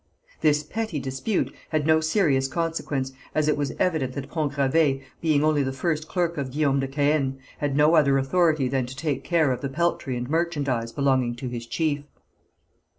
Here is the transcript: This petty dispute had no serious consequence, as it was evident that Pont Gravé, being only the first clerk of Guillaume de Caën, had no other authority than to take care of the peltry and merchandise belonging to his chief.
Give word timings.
This 0.41 0.63
petty 0.63 0.99
dispute 0.99 1.53
had 1.69 1.85
no 1.85 1.99
serious 1.99 2.47
consequence, 2.47 3.11
as 3.35 3.47
it 3.47 3.55
was 3.55 3.73
evident 3.77 4.13
that 4.13 4.31
Pont 4.31 4.53
Gravé, 4.53 5.03
being 5.21 5.43
only 5.43 5.61
the 5.61 5.71
first 5.71 6.07
clerk 6.07 6.39
of 6.39 6.49
Guillaume 6.51 6.79
de 6.79 6.87
Caën, 6.87 7.37
had 7.59 7.77
no 7.77 7.95
other 7.95 8.17
authority 8.17 8.67
than 8.67 8.87
to 8.87 8.95
take 8.95 9.23
care 9.23 9.51
of 9.51 9.61
the 9.61 9.69
peltry 9.69 10.17
and 10.17 10.27
merchandise 10.27 10.91
belonging 10.91 11.35
to 11.35 11.49
his 11.49 11.67
chief. 11.67 12.01